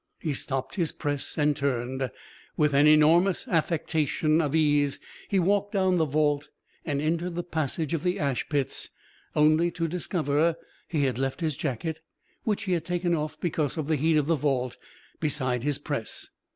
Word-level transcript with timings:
He 0.17 0.33
stopped 0.33 0.77
his 0.77 0.91
press 0.91 1.37
and 1.37 1.55
turned. 1.55 2.09
With 2.57 2.73
an 2.73 2.87
enormous 2.87 3.47
affectation 3.47 4.41
of 4.41 4.55
ease 4.55 4.99
he 5.29 5.37
walked 5.37 5.73
down 5.73 5.97
the 5.97 6.05
vault 6.05 6.49
and 6.83 6.99
entered 6.99 7.35
the 7.35 7.43
passage 7.43 7.93
of 7.93 8.01
the 8.01 8.17
ash 8.19 8.49
pits, 8.49 8.89
only 9.35 9.69
to 9.69 9.87
discover 9.87 10.55
he 10.87 11.03
had 11.03 11.19
left 11.19 11.39
his 11.39 11.55
jacket 11.55 12.01
which 12.45 12.63
he 12.63 12.71
had 12.71 12.83
taken 12.85 13.13
off 13.13 13.39
because 13.39 13.77
of 13.77 13.85
the 13.85 13.95
heat 13.95 14.17
of 14.17 14.25
the 14.25 14.33
vault 14.33 14.75
beside 15.19 15.61
his 15.61 15.77
press. 15.77 16.31